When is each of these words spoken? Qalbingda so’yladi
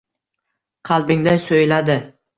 Qalbingda 0.89 1.37
so’yladi 1.47 2.03